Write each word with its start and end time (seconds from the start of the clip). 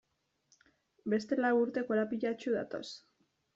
Beste 1.13 1.37
lau 1.45 1.53
urte 1.59 1.85
korapilatsu 1.91 2.57
datoz. 2.59 2.85